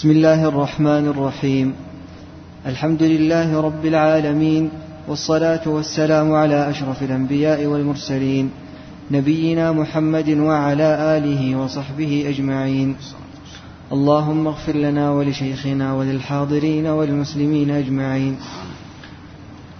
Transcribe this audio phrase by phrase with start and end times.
[0.00, 1.74] بسم الله الرحمن الرحيم.
[2.66, 4.70] الحمد لله رب العالمين
[5.08, 8.50] والصلاة والسلام على أشرف الأنبياء والمرسلين
[9.10, 12.96] نبينا محمد وعلى آله وصحبه أجمعين.
[13.92, 18.36] اللهم اغفر لنا ولشيخنا وللحاضرين والمسلمين أجمعين.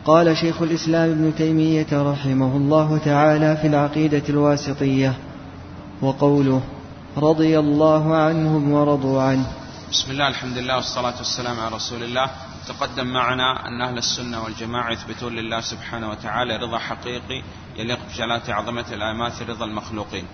[0.05, 5.15] قال شيخ الإسلام ابن تيمية رحمه الله تعالى في العقيدة الواسطية
[6.03, 6.61] وقوله
[7.19, 9.60] رضي الله عنهم ورضوا عنه.
[9.91, 12.31] بسم الله الحمد لله والصلاة والسلام على رسول الله.
[12.69, 17.43] تقدم معنا أن أهل السنة والجماعة يثبتون لله سبحانه وتعالى رضا حقيقي
[17.77, 20.27] يليق بجلالة عظمة الآيات رضا المخلوقين.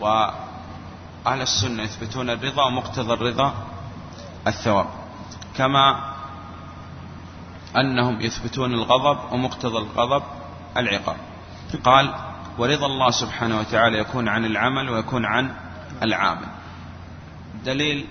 [0.00, 3.54] وأهل السنة يثبتون الرضا ومقتضى الرضا
[4.46, 4.86] الثواب
[5.56, 6.14] كما
[7.76, 10.22] أنهم يثبتون الغضب ومقتضى الغضب
[10.76, 11.16] العقاب.
[11.84, 12.14] قال
[12.58, 15.54] ورضا الله سبحانه وتعالى يكون عن العمل ويكون عن
[16.02, 16.48] العامل.
[17.64, 18.06] دليل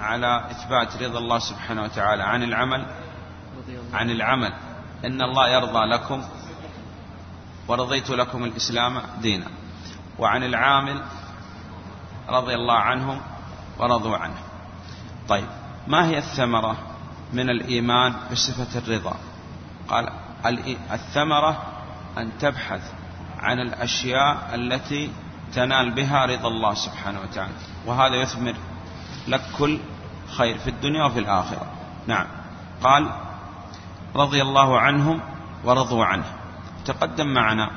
[0.00, 2.86] على إثبات رضا الله سبحانه وتعالى عن العمل
[3.92, 4.52] عن العمل.
[5.04, 6.24] إن الله يرضى لكم
[7.68, 9.46] ورضيت لكم الإسلام دينا.
[10.18, 11.02] وعن العامل
[12.28, 13.20] رضي الله عنهم
[13.78, 14.38] ورضوا عنه.
[15.28, 15.46] طيب
[15.86, 16.76] ما هي الثمرة
[17.32, 19.16] من الإيمان بصفة الرضا؟
[19.88, 20.08] قال
[20.92, 21.62] الثمرة
[22.18, 22.92] أن تبحث
[23.38, 25.10] عن الأشياء التي
[25.54, 27.54] تنال بها رضا الله سبحانه وتعالى.
[27.86, 28.54] وهذا يثمر
[29.28, 29.80] لك كل
[30.28, 31.66] خير في الدنيا وفي الآخرة.
[32.06, 32.26] نعم.
[32.82, 33.10] قال
[34.16, 35.20] رضي الله عنهم
[35.64, 36.24] ورضوا عنه.
[36.84, 37.70] تقدم معنا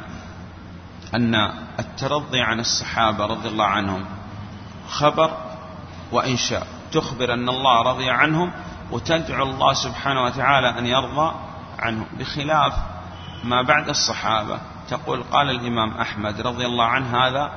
[1.15, 1.35] أن
[1.79, 4.05] الترضي عن الصحابة رضي الله عنهم
[4.89, 5.37] خبر
[6.11, 6.67] وإنشاء.
[6.91, 8.51] تخبر أن الله رضي عنهم
[8.91, 11.31] وتدعو الله سبحانه وتعالى أن يرضى
[11.79, 12.05] عنهم.
[12.19, 12.73] بخلاف
[13.43, 14.59] ما بعد الصحابة.
[14.89, 17.51] تقول قال الإمام أحمد رضي الله عنه هذا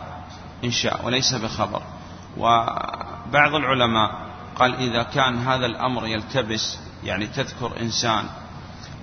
[0.65, 1.83] إنشاء وليس بخبر.
[2.37, 4.22] وبعض العلماء
[4.57, 8.25] قال إذا كان هذا الأمر يلتبس يعني تذكر إنسان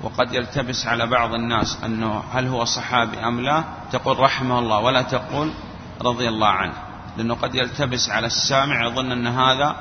[0.03, 5.01] وقد يلتبس على بعض الناس أنه هل هو صحابي أم لا تقول رحمه الله ولا
[5.01, 5.53] تقول
[6.01, 6.73] رضي الله عنه
[7.17, 9.75] لأنه قد يلتبس على السامع يظن أن هذا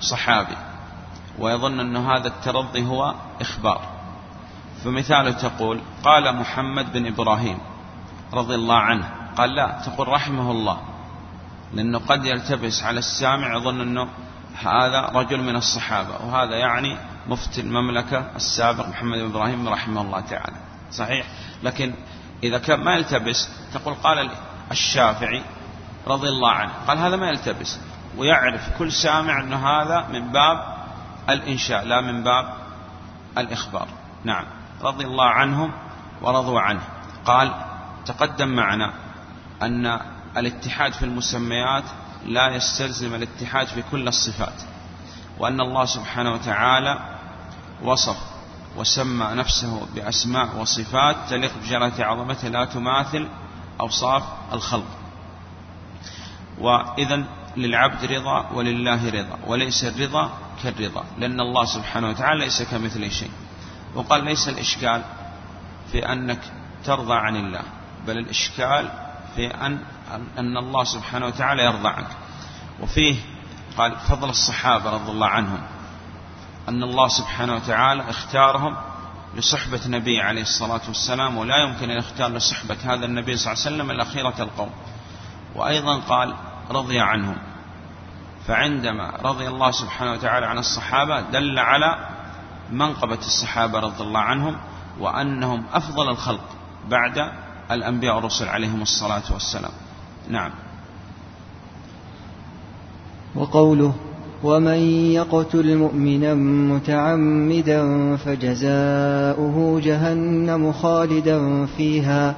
[0.00, 0.56] صحابي
[1.38, 3.80] ويظن أن هذا الترضي هو إخبار.
[4.84, 7.58] فمثاله تقول قال محمد بن إبراهيم
[8.32, 10.80] رضي الله عنه قال لا تقول رحمه الله
[11.72, 14.08] لأنه قد يلتبس على السامع يظن أنه
[14.62, 20.56] هذا رجل من الصحابة وهذا يعني مفتي المملكة السابق محمد بن إبراهيم رحمه الله تعالى.
[20.92, 21.26] صحيح؟
[21.62, 21.94] لكن
[22.42, 24.30] إذا كان ما يلتبس تقول قال
[24.70, 25.42] الشافعي
[26.06, 27.80] رضي الله عنه قال هذا ما يلتبس.
[28.16, 30.76] ويعرف كل سامع أن هذا من باب
[31.28, 32.54] الإنشاء لا من باب
[33.38, 33.88] الإخبار.
[34.24, 34.44] نعم.
[34.82, 35.72] رضي الله عنهم
[36.22, 36.82] ورضوا عنه.
[37.24, 37.54] قال
[38.06, 38.92] تقدم معنا
[39.62, 40.00] أن
[40.36, 41.84] الاتحاد في المسميات
[42.26, 44.62] لا يستلزم الاتحاد في كل الصفات
[45.38, 46.98] وأن الله سبحانه وتعالى
[47.82, 48.16] وصف
[48.76, 53.28] وسمى نفسه بأسماء وصفات تليق بجلالة عظمته لا تماثل
[53.80, 54.86] أوصاف الخلق.
[56.58, 57.24] وإذا
[57.56, 60.30] للعبد رضا ولله رضا وليس الرضا
[60.62, 63.30] كالرضا لأن الله سبحانه وتعالى ليس كمثله شيء.
[63.94, 65.02] وقال ليس الإشكال
[65.92, 66.40] في أنك
[66.84, 67.62] ترضى عن الله
[68.06, 68.90] بل الإشكال
[69.36, 69.78] في أن
[70.14, 72.10] أن الله سبحانه وتعالى يرضى عنك.
[72.80, 73.16] وفيه
[73.76, 75.60] قال فضل الصحابة رضي الله عنهم.
[76.68, 78.76] أن الله سبحانه وتعالى اختارهم
[79.34, 83.74] لصحبة نبي عليه الصلاة والسلام ولا يمكن أن يختار لصحبة هذا النبي صلى الله عليه
[83.76, 84.70] وسلم إلا خيرة القوم.
[85.54, 86.34] وأيضا قال
[86.70, 87.36] رضي عنهم.
[88.46, 92.08] فعندما رضي الله سبحانه وتعالى عن الصحابة دل على
[92.70, 94.56] منقبة الصحابة رضي الله عنهم
[94.98, 96.44] وأنهم أفضل الخلق
[96.88, 97.32] بعد
[97.70, 99.72] الأنبياء والرسل عليهم الصلاة والسلام.
[100.28, 100.50] نعم.
[103.34, 103.94] وقوله
[104.42, 104.78] ومن
[105.12, 106.34] يقتل مؤمنا
[106.74, 112.34] متعمدا فجزاؤه جهنم خالدا فيها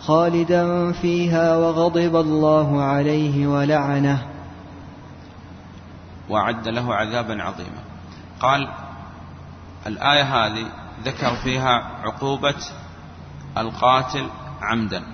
[0.00, 4.22] خالدا فيها وغضب الله عليه ولعنه.
[6.28, 7.82] وأعد له عذابا عظيما.
[8.40, 8.68] قال
[9.86, 10.66] الآية هذه
[11.04, 12.54] ذكر فيها عقوبة
[13.58, 14.26] القاتل
[14.62, 15.13] عمدا.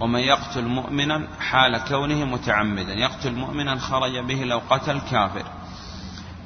[0.00, 5.44] ومن يقتل مؤمنا حال كونه متعمدا يقتل مؤمنا خرج به لو قتل كافر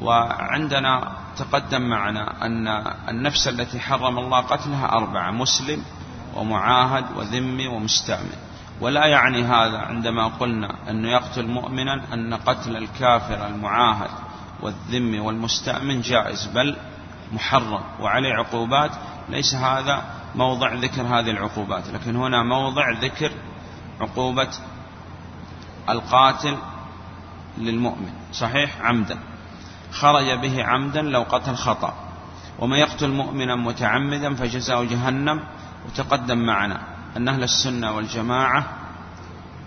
[0.01, 2.69] وعندنا تقدم معنا أن
[3.09, 5.83] النفس التي حرم الله قتلها أربعة مسلم
[6.35, 8.37] ومعاهد وذمي ومستأمن.
[8.81, 14.11] ولا يعني هذا عندما قلنا أنه يقتل مؤمنا أن قتل الكافر المعاهد
[14.63, 16.77] والذمي والمستأمن جائز بل
[17.33, 17.83] محرم.
[18.01, 18.91] وعليه عقوبات
[19.29, 20.03] ليس هذا
[20.35, 23.31] موضع ذكر هذه العقوبات لكن هنا موضع ذكر
[24.03, 24.49] عقوبة
[25.89, 26.57] القاتل
[27.59, 28.13] للمؤمن.
[28.33, 29.19] صحيح؟ عمدا.
[29.93, 31.95] خرج به عمدا لو قتل خطأ.
[32.59, 35.41] ومن يقتل مؤمنا متعمدا فجزاء جهنم.
[35.87, 36.81] وتقدم معنا
[37.17, 38.67] أن أهل السنة والجماعة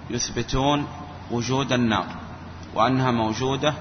[0.09, 0.87] يثبتون
[1.31, 2.05] وجود النار
[2.75, 3.73] وأنها موجودة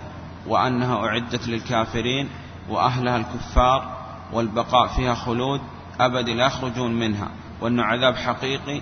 [0.46, 2.28] وأنها أعدت للكافرين
[2.68, 3.96] وأهلها الكفار
[4.32, 5.60] والبقاء فيها خلود
[6.00, 7.28] أبد لا يخرجون منها.
[7.60, 8.80] وأنه عذاب حقيقي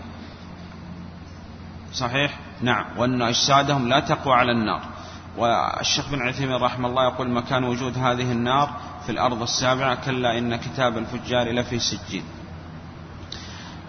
[1.93, 2.85] صحيح؟ نعم.
[2.97, 4.83] وأن أجسادهم لا تقوى على النار.
[5.37, 8.71] والشيخ بن عثيمين رحمه الله يقول مكان وجود هذه النار
[9.06, 12.25] في الأرض السابعة كلا إن كتاب الفجار لفي سجين.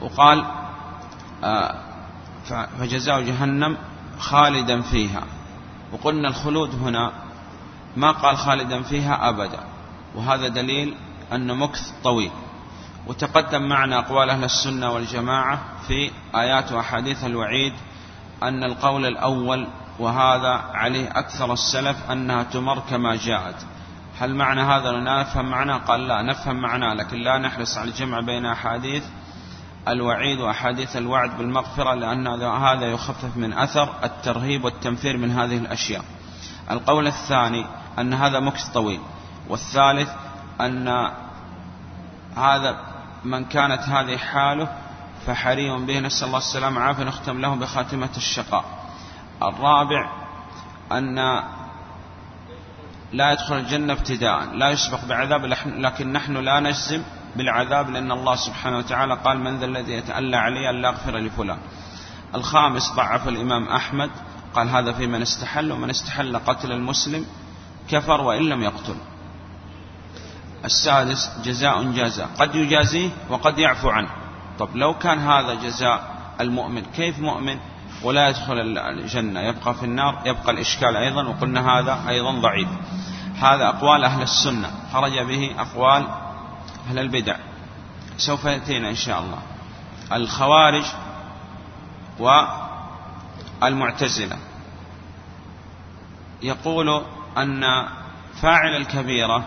[0.01, 0.45] وقال
[1.43, 1.75] آه،
[2.79, 3.77] فجزاء جهنم
[4.19, 5.23] خالدا فيها.
[5.91, 7.11] وقلنا الخلود هنا
[7.95, 9.59] ما قال خالدا فيها أبدا.
[10.15, 10.95] وهذا دليل
[11.33, 12.31] أن مكث طويل.
[13.07, 17.73] وتقدم معنا أقوال أهل السنة والجماعة في آيات وأحاديث الوعيد
[18.43, 19.67] أن القول الأول
[19.99, 23.55] وهذا عليه أكثر السلف أنها تمر كما جاءت.
[24.19, 28.19] هل معنى هذا لا نفهم معناه قال لا نفهم معناه لكن لا نحرص على الجمع
[28.19, 29.03] بين أحاديث
[29.87, 36.03] الوعيد وأحاديث الوعد بالمغفرة لأن هذا يخفف من أثر الترهيب والتنفير من هذه الأشياء.
[36.71, 37.65] القول الثاني
[37.99, 38.99] أن هذا مكث طويل
[39.49, 40.09] والثالث
[40.61, 40.87] أن
[42.37, 42.77] هذا
[43.23, 44.67] من كانت هذه حاله
[45.27, 48.65] فحري به نسأل الله السلامة عافية نختم له بخاتمة الشقاء.
[49.43, 50.11] الرابع
[50.91, 51.15] أن
[53.13, 57.03] لا يدخل الجنة ابتداء لا يسبق بعذاب لكن نحن لا نجزم
[57.35, 61.57] بالعذاب لأن الله سبحانه وتعالى قال من ذا الذي يتألى علي ألا أغفر لفلان.
[62.35, 64.09] الخامس ضعف الإمام أحمد
[64.55, 67.25] قال هذا في من استحل ومن استحل قتل المسلم
[67.89, 68.95] كفر وإن لم يقتل.
[70.65, 74.09] السادس جزاء جازى قد يجازيه وقد يعفو عنه.
[74.59, 77.59] طب لو كان هذا جزاء المؤمن كيف مؤمن؟
[78.03, 82.67] ولا يدخل الجنة يبقى في النار يبقى الإشكال أيضا وقلنا هذا أيضا ضعيف.
[83.39, 84.71] هذا أقوال أهل السنة.
[84.93, 86.07] خرج به أقوال
[86.89, 87.35] أهل البدع.
[88.17, 89.39] سوف يأتينا إن شاء الله.
[90.13, 90.85] الخوارج
[93.61, 94.37] والمعتزلة.
[96.41, 97.03] يقول
[97.37, 97.87] أن
[98.41, 99.43] فاعل الكبيرة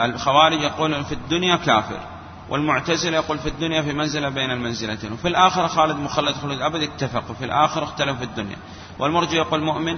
[0.00, 2.00] الخوارج يقولون في الدنيا كافر.
[2.50, 7.34] والمعتزلة يقول في الدنيا في منزلة بين المنزلتين وفي الآخرة خالد مخلد خلود أبد اتفقوا
[7.34, 8.56] في الآخرة اختلفوا في الدنيا.
[8.98, 9.96] والمرجع يقول مؤمن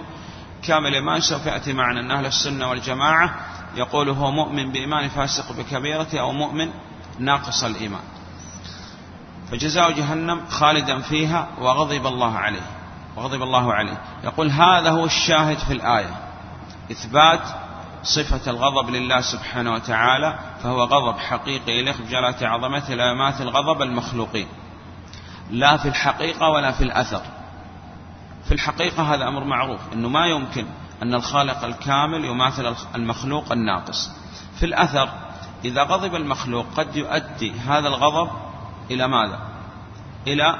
[0.62, 3.34] كامل الإيمان سوف يأتي معنا أن أهل السنة والجماعة
[3.74, 6.70] يقول هو مؤمن بإيمان فاسق بكبيرة أو مؤمن
[7.18, 8.02] ناقص الإيمان.
[9.50, 12.66] فجزاء جهنم خالدا فيها وغضب الله عليه
[13.16, 14.00] وغضب الله عليه.
[14.24, 16.14] يقول هذا هو الشاهد في الآية.
[16.90, 17.40] إثبات
[18.02, 24.48] صفة الغضب لله سبحانه وتعالى فهو غضب حقيقي بجلالة عظمته لا يماثل غضب المخلوقين.
[25.50, 27.22] لا في الحقيقة ولا في الأثر.
[28.44, 30.66] في الحقيقة هذا أمر معروف أنه ما يمكن
[31.02, 34.10] أن الخالق الكامل يماثل المخلوق الناقص.
[34.58, 35.08] في الأثر
[35.64, 38.30] إذا غضب المخلوق قد يؤدي هذا الغضب
[38.90, 39.38] إلى ماذا؟
[40.26, 40.56] إلى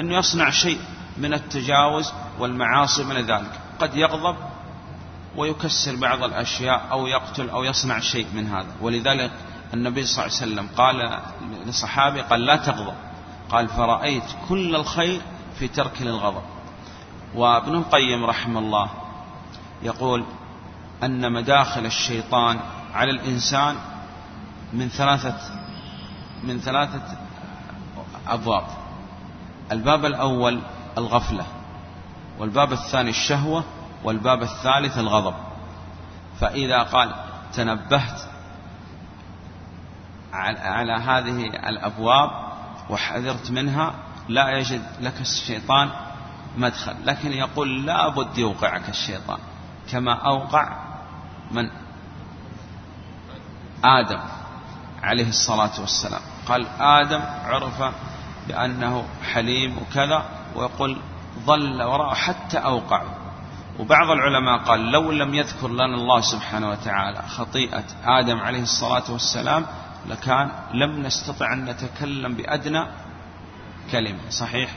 [0.00, 0.80] أنه يصنع شيء
[1.18, 3.60] من التجاوز والمعاصي من ذلك.
[3.80, 4.36] قد يغضب
[5.36, 8.72] ويكسر بعض الأشياء أو يقتل أو يصنع شيء من هذا.
[8.80, 9.30] ولذلك
[9.74, 11.20] النبي صلى الله عليه وسلم قال
[11.66, 12.94] لصحابي قال لا تغضب.
[13.50, 15.20] قال فرأيت كل الخير
[15.58, 16.42] في ترك للغضب.
[17.34, 18.90] وابن القيم رحمه الله
[19.82, 20.24] يقول
[21.02, 22.60] أن مداخل الشيطان
[22.94, 23.76] على الإنسان
[24.72, 25.36] من ثلاثة
[26.44, 27.02] من ثلاثة
[28.28, 28.64] أبواب.
[29.72, 30.60] الباب الأول
[30.98, 31.46] الغفلة
[32.38, 33.64] والباب الثاني الشهوة
[34.04, 35.34] والباب الثالث الغضب.
[36.40, 37.14] فإذا قال
[37.54, 38.20] تنبهت
[40.62, 42.30] على هذه الأبواب
[42.90, 43.94] وحذرت منها
[44.28, 45.90] لا يجد لك الشيطان
[46.56, 46.94] مدخل.
[47.04, 49.38] لكن يقول لا بد يوقعك الشيطان
[49.90, 50.76] كما أوقع
[51.50, 51.70] من؟
[53.84, 54.20] آدم
[55.02, 56.20] عليه الصلاة والسلام.
[56.48, 57.94] قال آدم عرف
[58.48, 60.98] بأنه حليم وكذا ويقول
[61.46, 63.21] ظل وراءه حتى أوقعه.
[63.78, 69.66] وبعض العلماء قال لو لم يذكر لنا الله سبحانه وتعالى خطيئة آدم عليه الصلاة والسلام
[70.08, 72.86] لكان لم نستطع أن نتكلم بأدنى
[73.92, 74.70] كلمة صحيح؟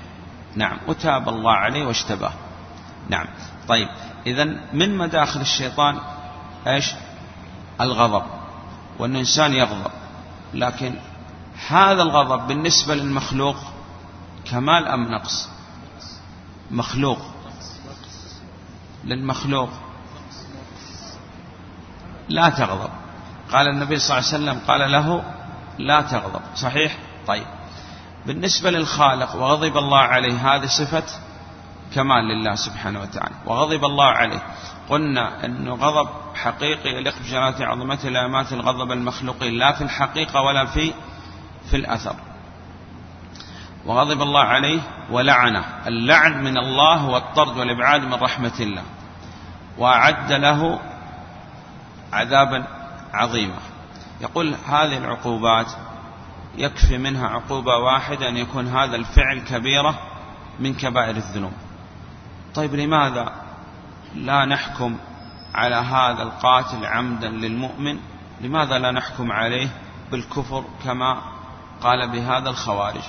[0.56, 2.34] نعم وتاب الله عليه واشتباه.
[3.10, 3.26] نعم
[3.68, 3.88] طيب
[4.26, 6.00] إذا من مداخل الشيطان
[6.68, 6.92] إيش؟
[7.82, 8.24] الغضب
[9.00, 9.92] وأن الإنسان يغضب
[10.54, 10.96] لكن
[11.68, 13.58] هذا الغضب بالنسبة للمخلوق
[14.52, 15.50] كمال أم نقص؟
[16.72, 17.35] مخلوق.
[19.06, 19.70] للمخلوق.
[22.30, 22.90] لا تغضب.
[23.52, 25.24] قال النبي صلى الله عليه وسلم قال له
[25.78, 26.42] لا تغضب.
[26.56, 26.98] صحيح؟
[27.28, 27.46] طيب.
[28.26, 31.04] بالنسبة للخالق وغضب الله عليه هذه صفة
[31.96, 33.36] كمال لله سبحانه وتعالى.
[33.46, 34.42] وغضب الله عليه.
[34.90, 40.66] قلنا أنه غضب حقيقي يليق بجلالة عظمته لا يماثل غضب المخلوقين لا في الحقيقة ولا
[40.66, 40.94] في
[41.70, 42.16] في الأثر.
[43.86, 45.66] وغضب الله عليه ولعنه.
[45.88, 48.84] اللعن من الله هو الطرد والإبعاد من رحمة الله.
[49.78, 50.80] وأعد له
[52.14, 52.68] عذابا
[53.14, 53.58] عظيما.
[54.22, 55.72] يقول هذه العقوبات
[56.58, 60.00] يكفي منها عقوبة واحدة أن يكون هذا الفعل كبيرة
[60.60, 61.54] من كبائر الذنوب.
[62.56, 63.32] طيب لماذا
[64.16, 64.98] لا نحكم
[65.56, 68.00] على هذا القاتل عمدا للمؤمن؟
[68.42, 69.68] لماذا لا نحكم عليه
[70.12, 71.22] بالكفر كما
[71.82, 73.04] قال بهذا الخوارج؟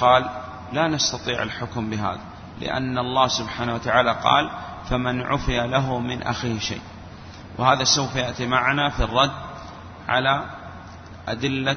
[0.00, 0.30] قال
[0.72, 2.20] لا نستطيع الحكم بهذا
[2.60, 4.50] لأن الله سبحانه وتعالى قال
[4.90, 6.80] فمن عفي له من أخيه شيء.
[7.58, 9.30] وهذا سوف يأتي معنا في الرد
[10.08, 10.44] على
[11.28, 11.76] أدلة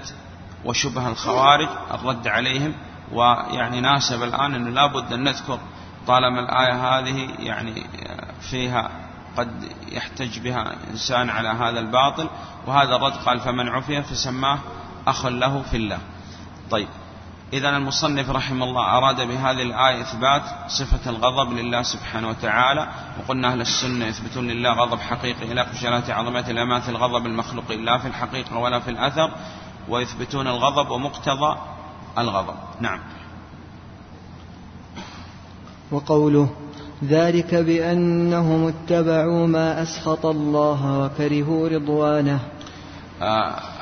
[0.65, 2.73] وشبه الخوارج الرد عليهم
[3.11, 5.59] ويعني ناسب الآن أنه لابد أن نذكر
[6.07, 7.85] طالما الآية هذه يعني
[8.41, 8.89] فيها
[9.37, 12.27] قد يحتج بها إنسان على هذا الباطل.
[12.67, 14.59] وهذا الرد قال فمن عفي فسماه
[15.07, 15.99] أخ له في الله.
[16.71, 16.87] طيب.
[17.53, 22.87] إذا المصنف رحمه الله أراد بهذه الآية إثبات صفة الغضب لله سبحانه وتعالى
[23.19, 28.07] وقلنا أهل السنة يثبتون لله غضب حقيقي إلى خشالات عظمة لا الغضب المخلوق لا في
[28.07, 29.31] الحقيقة ولا في الأثر
[29.89, 31.57] ويثبتون الغضب ومقتضى
[32.17, 32.55] الغضب.
[32.79, 32.99] نعم.
[35.91, 36.49] وقوله
[37.03, 42.39] ذلك بأنهم اتبعوا ما أسخط الله وكرهوا رضوانه.
[43.21, 43.72] آه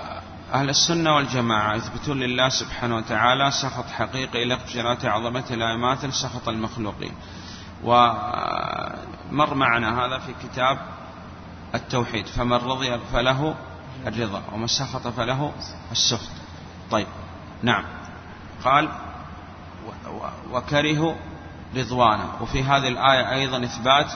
[0.54, 7.12] أهل السنة والجماعة يثبتون لله سبحانه وتعالى سخط حقيقي لقجرات عظمته لا يماثل سخط المخلوقين
[7.84, 10.78] ومر معنا هذا في كتاب
[11.76, 13.56] التوحيد فمن رضي فله
[14.08, 15.52] الرضا ومن سخط فله
[15.92, 16.32] السخط.
[16.92, 17.08] طيب
[17.64, 17.84] نعم.
[18.64, 18.90] قال
[20.52, 21.14] وكرهوا
[21.76, 22.32] رضوانه.
[22.42, 24.12] وفي هذه الآية أيضا إثبات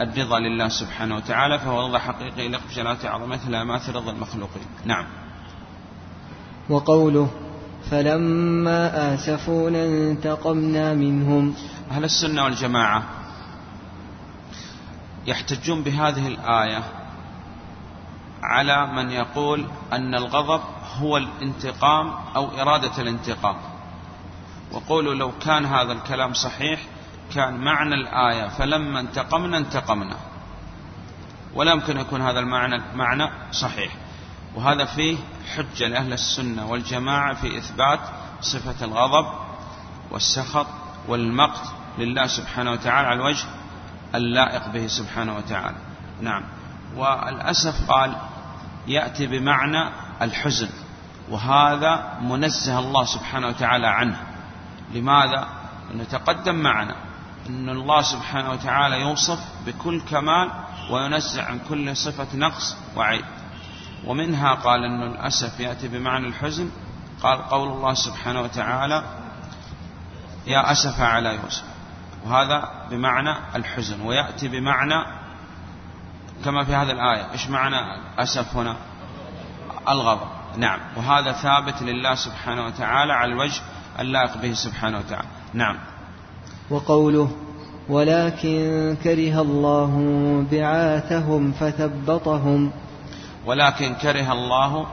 [0.00, 4.66] الرضا لله سبحانه وتعالى فهو رضا حقيقي بجلالة عظمته لا يماثل رضا المخلوقين.
[4.84, 5.06] نعم.
[6.70, 7.30] وقوله
[7.90, 11.54] فلما آسفونا انتقمنا منهم.
[11.90, 13.02] أهل السنة والجماعة
[15.26, 16.82] يحتجون بهذه الآية
[18.42, 20.60] على من يقول أن الغضب
[20.98, 23.56] هو الانتقام أو إرادة الانتقام.
[24.72, 26.80] وقولوا لو كان هذا الكلام صحيح
[27.34, 30.16] كان معنى الآية فلما انتقمنا انتقمنا.
[31.54, 33.92] ولا يمكن يكون هذا المعنى معنى صحيح.
[34.56, 35.16] وهذا فيه
[35.56, 38.00] حجة لأهل السنة والجماعة في إثبات
[38.40, 39.26] صفة الغضب
[40.10, 40.66] والسخط
[41.08, 41.62] والمقت
[41.98, 43.46] لله سبحانه وتعالى على الوجه
[44.14, 45.76] اللائق به سبحانه وتعالى.
[46.20, 46.42] نعم.
[46.96, 48.16] والأسف قال
[48.86, 49.90] يأتي بمعنى
[50.22, 50.68] الحزن
[51.30, 54.16] وهذا منزه الله سبحانه وتعالى عنه.
[54.94, 55.48] لماذا؟
[55.90, 56.94] أنه تقدم معنا
[57.48, 60.50] أن الله سبحانه وتعالى يوصف بكل كمال
[60.90, 63.24] وينزع عن كل صفة نقص وعيب.
[64.06, 66.70] ومنها قال أن الأسف يأتي بمعنى الحزن.
[67.22, 69.04] قال قول الله سبحانه وتعالى
[70.46, 71.64] يا أسف على يوسف.
[72.26, 75.04] وهذا بمعنى الحزن ويأتي بمعنى
[76.44, 77.32] كما في هذه الآية.
[77.32, 77.76] إيش معنى
[78.18, 78.76] أسف هنا؟
[79.88, 80.28] الغضب.
[80.56, 80.80] نعم.
[80.96, 83.62] وهذا ثابت لله سبحانه وتعالى على الوجه
[84.00, 85.28] اللائق به سبحانه وتعالى.
[85.54, 85.76] نعم.
[86.70, 87.30] وقوله
[87.88, 89.92] ولكن كره الله
[90.52, 92.72] بعاثهم فثبطهم
[93.46, 94.86] ولكن كره الله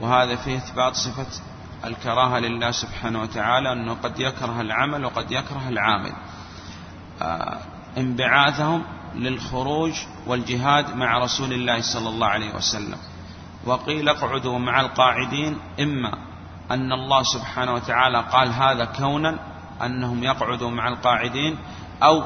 [0.00, 1.26] وهذا فيه إثبات صفة
[1.84, 6.12] الكراهة لله سبحانه وتعالى أنه قد يكره العمل وقد يكره العامل.
[7.22, 7.58] آه،
[7.98, 9.92] انبعاثهم للخروج
[10.26, 12.98] والجهاد مع رسول الله صلى الله عليه وسلم.
[13.64, 16.12] وقيل اقعدوا مع القاعدين إما
[16.70, 19.38] أن الله سبحانه وتعالى قال هذا كونا
[19.82, 21.58] أنهم يقعدوا مع القاعدين
[22.02, 22.22] أو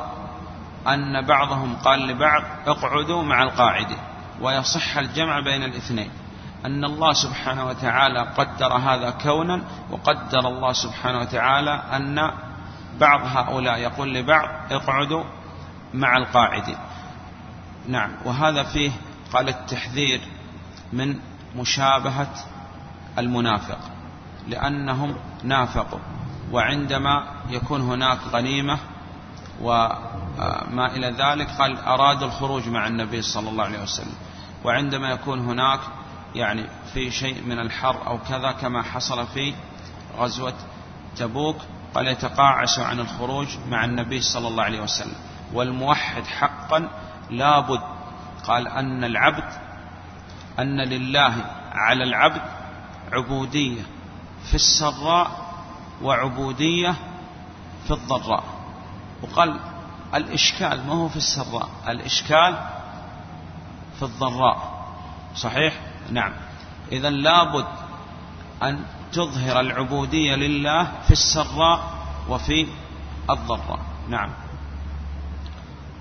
[0.86, 4.13] أن بعضهم قال لبعض اقعدوا مع القاعدين.
[4.40, 6.10] ويصح الجمع بين الاثنين.
[6.66, 12.30] أن الله سبحانه وتعالى قدر هذا كونا وقدر الله سبحانه وتعالى أن
[13.00, 15.24] بعض هؤلاء يقول لبعض اقعدوا
[15.94, 16.78] مع القاعدين.
[17.88, 18.90] نعم وهذا فيه
[19.32, 20.20] قال التحذير
[20.92, 21.18] من
[21.56, 22.34] مشابهة
[23.18, 23.78] المنافق
[24.48, 25.98] لأنهم نافقوا
[26.52, 28.78] وعندما يكون هناك غنيمة
[30.38, 34.14] وما إلى ذلك قال أراد الخروج مع النبي صلى الله عليه وسلم.
[34.64, 35.80] وعندما يكون هناك
[36.34, 39.54] يعني في شيء من الحر أو كذا كما حصل في
[40.18, 40.54] غزوة
[41.16, 41.56] تبوك
[41.94, 45.16] قال يتقاعس عن الخروج مع النبي صلى الله عليه وسلم.
[45.52, 46.88] والموحد حقا
[47.30, 47.80] لابد
[48.46, 49.52] قال أن العبد
[50.58, 51.34] أن لله
[51.72, 52.42] على العبد
[53.12, 53.82] عبودية
[54.48, 55.54] في السراء
[56.02, 56.94] وعبودية
[57.84, 58.44] في الضراء.
[59.22, 59.60] وقال
[60.14, 62.54] الإشكال ما هو في السراء؟ الإشكال
[63.98, 64.86] في الضراء.
[65.36, 65.80] صحيح؟
[66.10, 66.32] نعم.
[66.92, 67.66] إذا لابد
[68.62, 68.78] أن
[69.12, 71.80] تظهر العبودية لله في السراء
[72.28, 72.66] وفي
[73.30, 73.78] الضراء.
[74.08, 74.30] نعم.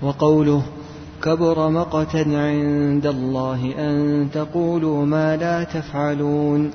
[0.02, 0.62] وقوله
[1.22, 6.70] كبر مقتا عند الله أن تقولوا ما لا تفعلون.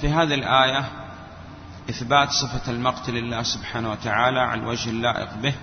[0.00, 0.84] في هذه الآية
[1.90, 5.54] إثبات صفة المقت لله سبحانه وتعالى على الوجه اللائق به.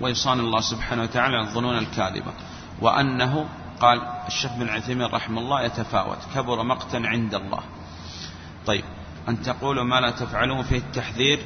[0.00, 2.32] ويصان الله سبحانه وتعالى الظنون الكاذبة.
[2.80, 3.48] وأنه
[3.80, 6.18] قال الشيخ بن عثيمين رحمه الله يتفاوت.
[6.34, 7.60] كبر مقتا عند الله.
[8.66, 8.84] طيب
[9.28, 11.38] أن تقولوا ما لا تفعلون فيه التحذير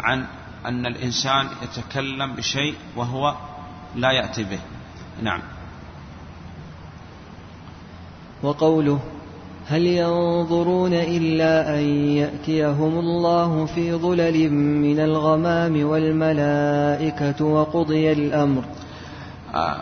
[0.00, 0.26] عن
[0.66, 3.36] أن الإنسان يتكلم بشيء وهو
[3.94, 4.60] لا يأتي به.
[5.22, 5.42] نعم.
[8.42, 9.00] وقوله
[9.70, 11.84] هل ينظرون إلا أن
[12.16, 18.64] يأتيهم الله في ظلل من الغمام والملائكة وقضي الأمر؟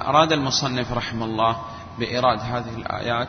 [0.08, 1.56] أراد المصنف رحمه الله
[1.98, 3.28] بإراد هذه الآيات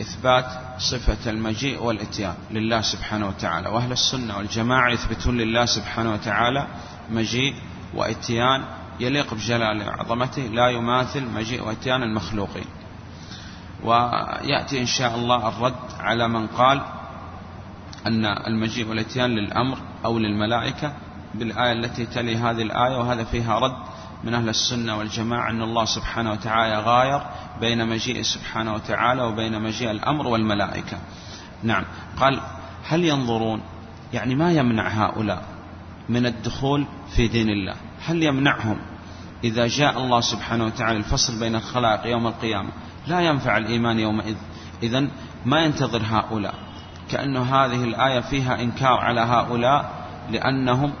[0.00, 0.44] إثبات
[0.78, 6.66] صفة المجيء والإتيان لله سبحانه وتعالى وأهل السنة والجماعة يثبتون لله سبحانه وتعالى
[7.10, 7.54] مجيء
[7.94, 8.64] وإتيان
[9.00, 12.77] يليق بجلال عظمته لا يماثل مجيء وإتيان المخلوقين.
[13.84, 16.82] ويأتي إن شاء الله الرد على من قال
[18.06, 20.92] أن المجيء والإتيان للأمر أو للملائكة
[21.34, 23.76] بالآية التي تلي هذه الآية وهذا فيها رد
[24.24, 27.20] من أهل السنة والجماعة أن الله سبحانه وتعالى غاير
[27.60, 30.98] بين مجيء سبحانه وتعالى وبين مجيء الأمر والملائكة.
[31.62, 31.84] نعم.
[32.20, 32.40] قال
[32.88, 33.62] هل ينظرون
[34.12, 35.42] يعني ما يمنع هؤلاء
[36.08, 37.74] من الدخول في دين الله؟
[38.06, 38.78] هل يمنعهم
[39.44, 42.70] إذا جاء الله سبحانه وتعالى الفصل بين الخلائق يوم القيامة؟
[43.06, 44.36] لا ينفع الإيمان يومئذ.
[44.82, 45.08] إذا
[45.46, 46.54] ما ينتظر هؤلاء.
[47.10, 49.90] كأن هذه الآية فيها إنكار على هؤلاء
[50.30, 50.92] لأنهم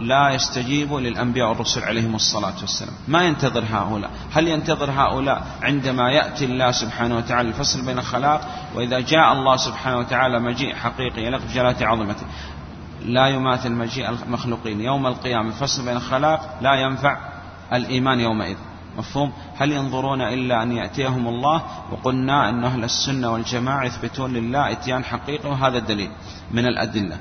[0.00, 2.94] لا يستجيبوا للأنبياء والرسل عليهم الصلاة والسلام.
[3.08, 4.10] ما ينتظر هؤلاء.
[4.32, 8.40] هل ينتظر هؤلاء عندما يأتي الله سبحانه وتعالى الفصل بين الخلائق؟
[8.74, 12.26] وإذا جاء الله سبحانه وتعالى مجيء حقيقي يليق بجلالة عظمته.
[13.04, 14.80] لا يماثل مجيء المخلوقين.
[14.80, 17.18] يوم القيامة الفصل بين الخلائق لا ينفع
[17.72, 18.56] الإيمان يومئذ.
[18.98, 25.04] مفهوم؟ هل ينظرون إلا أن يأتيهم الله؟ وقلنا أن أهل السنة والجماعة يثبتون لله إتيان
[25.04, 26.10] حقيقي وهذا الدليل
[26.50, 27.18] من الأدلة.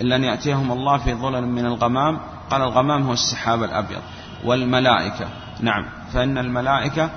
[0.00, 2.20] إلا أن يأتيهم الله في ظلل من الغمام
[2.50, 4.02] قال الغمام هو السحاب الأبيض
[4.44, 5.28] والملائكة.
[5.60, 5.84] نعم.
[6.12, 7.10] فإن الملائكة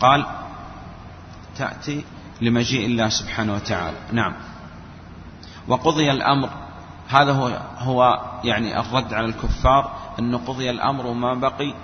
[0.00, 0.26] قال
[1.56, 2.04] تأتي
[2.40, 3.96] لمجيء الله سبحانه وتعالى.
[4.12, 4.34] نعم.
[5.68, 6.50] وقضي الأمر
[7.08, 11.74] هذا هو هو يعني الرد على الكفار أن قضي الأمر وما بقي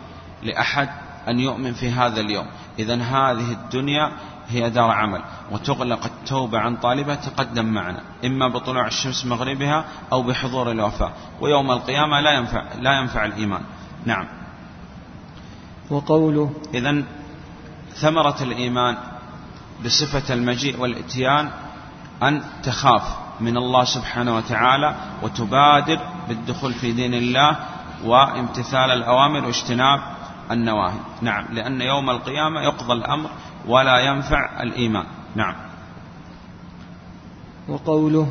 [0.43, 0.89] لأحد
[1.29, 2.47] أن يؤمن في هذا اليوم.
[2.79, 4.13] إذا هذه الدنيا
[4.49, 10.71] هي دار عمل وتغلق التوبة عن طالبها تقدم معنا إما بطلوع الشمس مغربها أو بحضور
[10.71, 11.13] الوفاة.
[11.41, 13.63] ويوم القيامة لا ينفع لا ينفع الإيمان.
[14.05, 14.27] نعم.
[15.91, 17.03] وقوله إذا
[17.95, 18.97] ثمرة الإيمان
[19.85, 21.51] بصفة المجيء والإتيان
[22.23, 23.03] أن تخاف
[23.41, 27.57] من الله سبحانه وتعالى وتبادر بالدخول في دين الله
[28.05, 30.01] وامتثال الأوامر واجتناب
[30.51, 30.99] النواهي.
[31.23, 31.45] نعم.
[31.53, 33.31] لأن يوم القيامة يقضى الأمر
[33.67, 35.05] ولا ينفع الإيمان.
[35.37, 35.55] نعم.
[37.69, 38.29] وقوله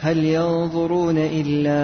[0.00, 1.80] هل ينظرون إلا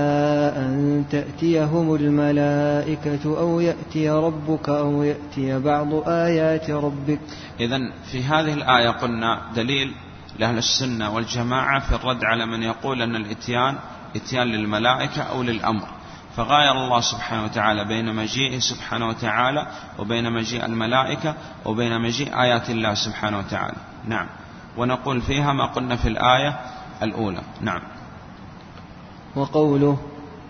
[0.57, 7.20] أن تأتيهم الملائكة أو يأتي ربك أو يأتي بعض آيات ربك؟
[7.61, 7.78] إذا
[8.12, 9.92] في هذه الآية قلنا دليل
[10.38, 13.76] لأهل السنة والجماعة في الرد على من يقول أن الإتيان
[14.16, 15.88] إتيان للملائكة أو للأمر.
[16.37, 19.66] فغاير الله سبحانه وتعالى بين مجيئه سبحانه وتعالى
[19.99, 23.77] وبين مجيء الملائكة وبين مجيء آيات الله سبحانه وتعالى.
[24.09, 24.27] نعم.
[24.77, 26.61] ونقول فيها ما قلنا في الآية
[27.03, 27.42] الأولى.
[27.61, 27.83] نعم.
[29.37, 29.99] وقوله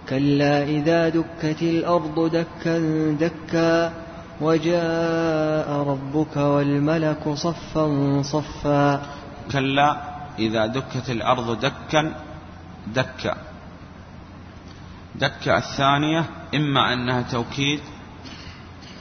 [0.09, 2.79] كلا إذا دكت الأرض دكا
[3.20, 3.92] دكا
[4.40, 7.87] وجاء ربك والملك صفا
[8.23, 9.03] صفا.
[9.53, 9.97] كلا
[10.38, 12.12] إذا دكت الأرض دكا
[12.87, 13.35] دكا.
[15.14, 16.24] دكة الثانية
[16.55, 17.81] إما أنها توكيد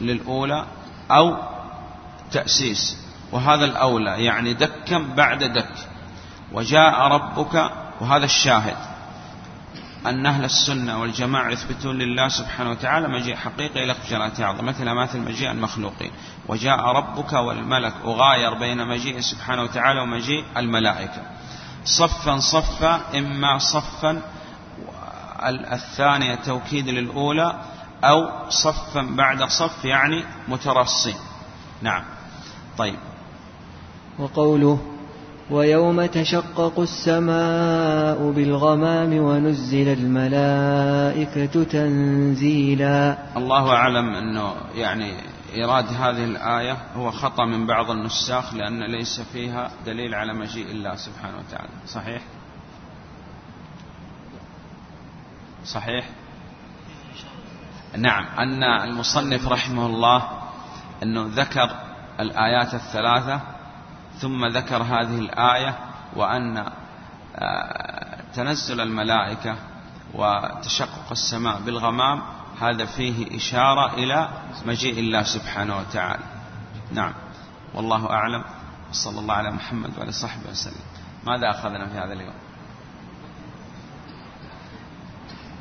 [0.01, 0.65] للأولى
[1.11, 1.37] أو
[2.31, 2.97] تأسيس.
[3.31, 5.73] وهذا الأولى يعني دكا بعد دك.
[6.51, 7.71] وجاء ربك
[8.01, 8.77] وهذا الشاهد.
[10.05, 15.19] أن أهل السنة والجماعة يثبتون لله سبحانه وتعالى مجيء حقيقي لك جلاله عظمة مثل مثل
[15.19, 16.11] مجيء المخلوقين.
[16.47, 21.21] وجاء ربك والملك أغاير بين مجيء سبحانه وتعالى ومجيء الملائكة.
[21.85, 24.21] صفا صفا إما صفا
[25.49, 27.59] الثانية توكيد للأولى
[28.03, 31.15] أو صفا بعد صف يعني مترصين
[31.81, 32.03] نعم.
[32.77, 32.95] طيب.
[34.19, 34.79] وقوله
[35.51, 43.17] ويوم تشقق السماء بالغمام ونزل الملائكة تنزيلا.
[43.37, 45.13] الله أعلم أنه يعني
[45.53, 50.95] إيراد هذه الآية هو خطأ من بعض النساخ لأن ليس فيها دليل على مجيء الله
[50.95, 51.69] سبحانه وتعالى.
[51.87, 52.21] صحيح؟
[55.65, 56.05] صحيح؟
[57.97, 58.25] نعم.
[58.39, 60.29] أن المصنف رحمه الله
[61.03, 61.69] أنه ذكر
[62.19, 63.41] الآيات الثلاثة
[64.19, 65.77] ثم ذكر هذه الآية
[66.15, 66.65] وأن
[67.35, 69.55] آه، تنزل الملائكة
[70.13, 72.21] وتشقق السماء بالغمام
[72.61, 74.29] هذا فيه إشارة إلى
[74.65, 76.23] مجيء الله سبحانه وتعالى.
[76.91, 77.13] نعم.
[77.73, 78.43] والله أعلم.
[78.91, 80.83] صلى الله على محمد وعلى صحبه وسلم.
[81.25, 82.33] ماذا أخذنا في هذا اليوم؟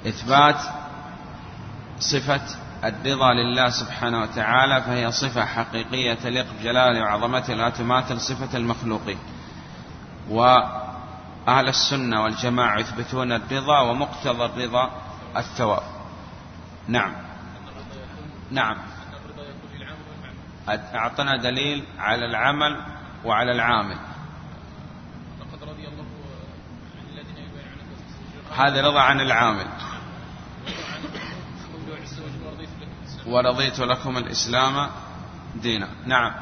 [0.07, 0.61] إثبات
[1.99, 2.41] صفة
[2.85, 9.19] الرضا لله سبحانه وتعالى فهي صفة حقيقية تليق بجلاله وعظمته لا تماثل صفة المخلوقين.
[10.31, 14.91] وأهل السنة والجماعة يثبتون الرضا ومقتضى الرضا
[15.37, 15.83] الثواب.
[16.88, 17.12] نعم.
[18.51, 18.77] نعم.
[20.69, 22.81] أعطنا دليل على العمل
[23.25, 23.97] وعلى العامل.
[28.57, 29.67] هذا رضا عن العامل.
[33.27, 34.91] ورضيت لكم الإسلام
[35.55, 35.89] دينا.
[36.07, 36.33] نعم.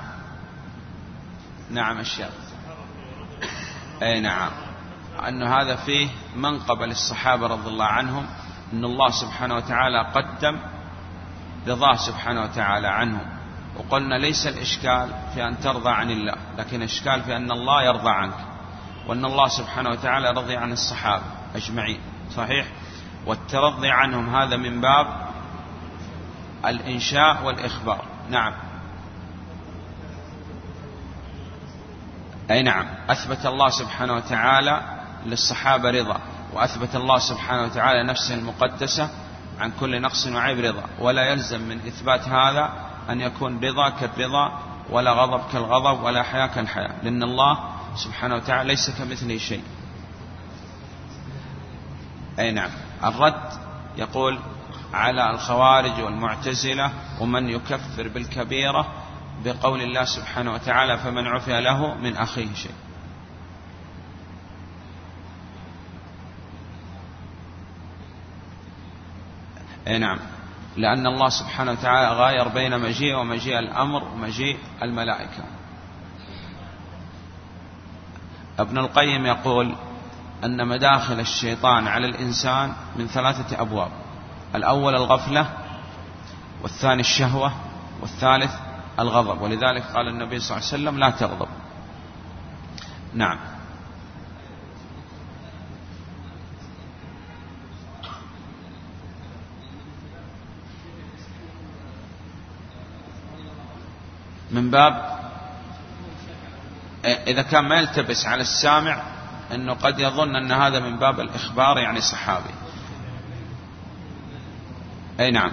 [1.70, 2.30] نعم الشيخ.
[4.02, 4.50] أي نعم.
[5.28, 8.26] أن هذا فيه منقبة للصحابة رضي الله عنهم
[8.72, 10.58] أن الله سبحانه وتعالى قدم
[11.68, 13.26] رضاه سبحانه وتعالى عنهم.
[13.76, 18.34] وقلنا ليس الإشكال في أن ترضى عن الله لكن الإشكال في أن الله يرضى عنك
[19.06, 22.00] وأن الله سبحانه وتعالى رضي عن الصحابة أجمعين.
[22.36, 22.66] صحيح؟
[23.26, 25.29] والترضي عنهم هذا من باب
[26.66, 28.04] الإنشاء والإخبار.
[28.30, 28.52] نعم.
[32.50, 32.86] أي نعم.
[33.10, 34.82] أثبت الله سبحانه وتعالى
[35.26, 36.20] للصحابة رضا
[36.52, 39.10] وأثبت الله سبحانه وتعالى نفسه المقدسة
[39.60, 40.82] عن كل نقص وعيب رضا.
[40.98, 42.70] ولا يلزم من إثبات هذا
[43.10, 44.58] أن يكون رضا كالرضا
[44.90, 46.92] ولا غضب كالغضب ولا حياة كالحياة.
[47.02, 47.58] لأن الله
[47.96, 49.64] سبحانه وتعالى ليس كمثله شيء.
[52.38, 52.70] أي نعم.
[53.04, 53.50] الرد
[53.96, 54.38] يقول
[54.92, 58.86] على الخوارج والمعتزلة ومن يكفر بالكبيرة
[59.44, 62.74] بقول الله سبحانه وتعالى فمن عفي له من أخيه شيء.
[69.88, 70.18] اي نعم.
[70.76, 75.44] لأن الله سبحانه وتعالى غاير بين مجيء ومجيء الأمر ومجيء الملائكة.
[78.58, 79.74] ابن القيم يقول
[80.44, 83.90] أن مداخل الشيطان على الإنسان من ثلاثة أبواب.
[84.54, 85.46] الأول الغفلة
[86.62, 87.52] والثاني الشهوة
[88.00, 88.54] والثالث
[88.98, 89.40] الغضب.
[89.40, 91.48] ولذلك قال النبي صلى الله عليه وسلم لا تغضب.
[93.14, 93.38] نعم.
[104.50, 105.20] من باب
[107.04, 109.02] إذا كان ما يلتبس على السامع
[109.54, 112.54] أنه قد يظن أن هذا من باب الإخبار يعني صحابي
[115.20, 115.52] أي نعم.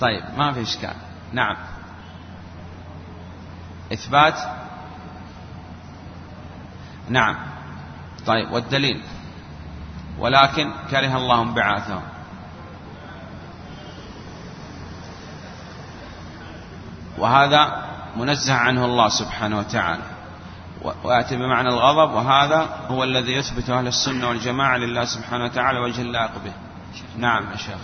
[0.00, 0.94] طيب ما في إشكال.
[1.32, 1.56] نعم.
[3.92, 4.38] إثبات.
[7.08, 7.36] نعم.
[8.26, 9.02] طيب والدليل.
[10.18, 12.02] ولكن كره الله انبعاثهم
[17.18, 17.84] وهذا
[18.16, 20.13] منزه عنه الله سبحانه وتعالى.
[20.84, 26.32] ويأتي بمعنى الغضب وهذا هو الذي يثبت أهل السنة والجماعة لله سبحانه وتعالى وجه اللائق
[26.44, 26.52] به.
[27.16, 27.78] نعم يا شيخ.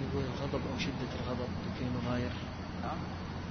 [0.00, 2.30] يقول الغضب أو شدة الغضب في مغاير.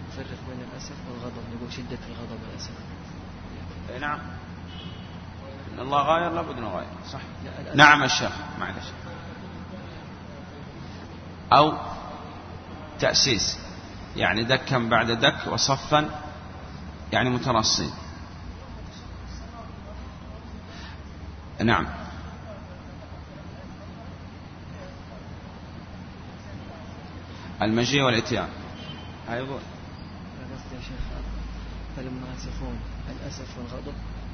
[0.09, 2.71] نفرق بين الأسف والغضب نقول شدة الغضب والأسف.
[4.01, 4.19] نعم.
[5.73, 6.87] إن الله غاير لابد من غاير.
[7.11, 7.19] صح.
[7.75, 8.85] نعم الشيخ معلش.
[11.53, 11.73] أو
[12.99, 13.59] تأسيس.
[14.15, 16.09] يعني دكا بعد دك وصفا
[17.11, 17.91] يعني مترصين
[21.63, 21.87] نعم.
[27.61, 28.49] المجيء والاتيان.
[29.29, 29.59] أيضا.
[30.73, 30.99] يا شيخ
[31.95, 33.93] فلما يصفون الأسف والغضب.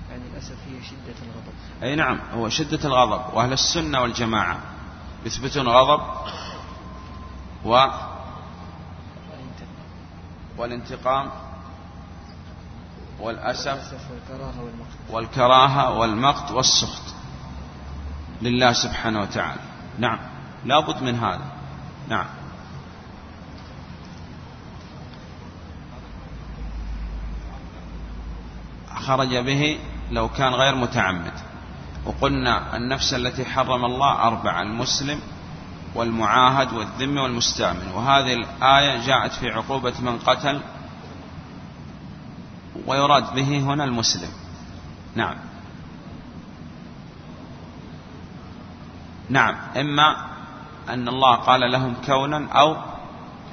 [0.10, 1.54] يعني الأسف هي شدة الغضب.
[1.84, 3.34] أي نعم هو شدة الغضب.
[3.34, 4.60] وأهل السنة والجماعة
[5.26, 6.02] يثبتون غضب
[7.66, 7.88] و
[10.58, 11.32] والانتقام
[13.20, 13.94] والأسف
[15.10, 16.52] والكراهة والمقت.
[16.52, 17.14] والسخط
[18.42, 19.62] لله سبحانه وتعالى.
[20.00, 20.20] نعم.
[20.66, 21.46] لا بد من هذا.
[22.10, 22.26] نعم.
[28.96, 29.80] خرج به
[30.12, 31.34] لو كان غير متعمد.
[32.06, 35.20] وقلنا النفس التي حرم الله أربعة المسلم
[35.96, 40.62] والمعاهد والذم والمستعمل وهذه الآية جاءت في عقوبة من قتل
[42.88, 44.30] ويراد به هنا المسلم.
[45.16, 45.36] نعم.
[49.30, 49.56] نعم.
[49.78, 50.28] إما
[50.90, 52.78] أن الله قال لهم كونا أو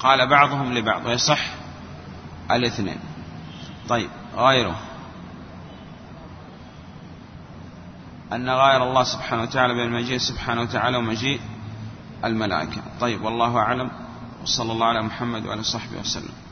[0.01, 1.40] قال بعضهم لبعض ويصح
[2.51, 2.99] الاثنين.
[3.88, 4.77] طيب غيره.
[8.33, 11.40] أن غير الله سبحانه وتعالى بالمجيء سبحانه وتعالى ومجيء
[12.25, 12.83] الملائكة.
[13.01, 13.90] طيب والله أعلم.
[14.42, 16.43] وصلى الله على محمد وعلى صحبه وسلم.